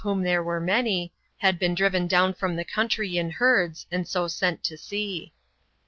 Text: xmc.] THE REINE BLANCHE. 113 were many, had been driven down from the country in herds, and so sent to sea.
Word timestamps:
xmc.] 0.01 0.03
THE 0.03 0.07
REINE 0.07 0.15
BLANCHE. 0.15 0.45
113 0.45 0.45
were 0.47 0.59
many, 0.59 1.13
had 1.37 1.59
been 1.59 1.75
driven 1.75 2.07
down 2.07 2.33
from 2.33 2.55
the 2.55 2.65
country 2.65 3.17
in 3.19 3.29
herds, 3.29 3.85
and 3.91 4.07
so 4.07 4.27
sent 4.27 4.63
to 4.63 4.75
sea. 4.75 5.31